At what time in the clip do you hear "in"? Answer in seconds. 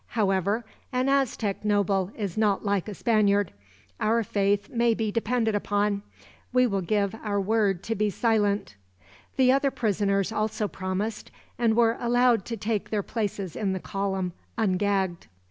13.55-13.73